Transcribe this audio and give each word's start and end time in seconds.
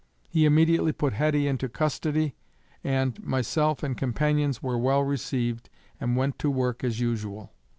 He 0.27 0.45
immediately 0.47 0.93
put 0.93 1.13
Heddy 1.13 1.47
into 1.47 1.69
custody, 1.69 2.33
and 2.83 3.23
myself 3.23 3.83
and 3.83 3.95
companions 3.95 4.63
were 4.63 4.75
well 4.79 5.03
received 5.03 5.69
and 5.99 6.17
went 6.17 6.39
to 6.39 6.49
work 6.49 6.83
as 6.83 6.99
usual. 6.99 7.53